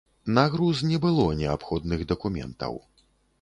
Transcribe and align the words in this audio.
На 0.37 0.45
груз 0.53 0.79
не 0.91 0.97
было 1.03 1.25
неабходных 1.41 2.03
дакументаў. 2.13 2.81